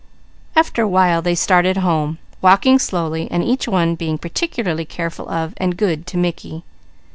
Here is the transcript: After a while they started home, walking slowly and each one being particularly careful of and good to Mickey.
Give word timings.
After 0.55 0.81
a 0.81 0.87
while 0.87 1.21
they 1.21 1.35
started 1.35 1.77
home, 1.77 2.17
walking 2.41 2.79
slowly 2.79 3.29
and 3.29 3.43
each 3.43 3.67
one 3.67 3.93
being 3.93 4.17
particularly 4.17 4.83
careful 4.83 5.29
of 5.29 5.53
and 5.57 5.77
good 5.77 6.07
to 6.07 6.17
Mickey. 6.17 6.63